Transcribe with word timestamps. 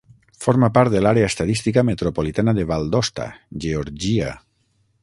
Forma 0.43 0.69
part 0.77 0.93
de 0.93 1.01
l'àrea 1.05 1.27
estadística 1.33 1.83
metropolitana 1.91 2.57
de 2.61 2.67
Valdosta, 2.73 3.31
Georgia. 3.67 4.35